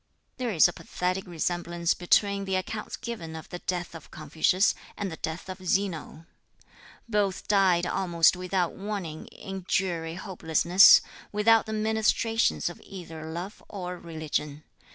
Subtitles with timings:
[0.37, 5.11] There is a pathetic resemblance between the accounts given of the death of Confucius and
[5.11, 6.25] the death of Zeno.
[7.07, 11.01] Both died almost without warning in dreary hopelessness,
[11.31, 14.63] without the ministrations of either love or religion.